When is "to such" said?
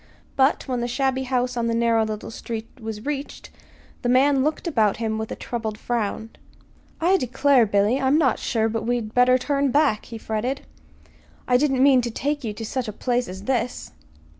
12.51-12.87